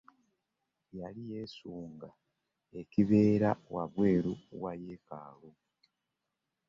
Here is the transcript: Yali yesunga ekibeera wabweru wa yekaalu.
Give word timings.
Yali 0.99 1.23
yesunga 1.33 2.09
ekibeera 2.79 3.49
wabweru 3.73 4.33
wa 4.61 4.71
yekaalu. 4.83 5.51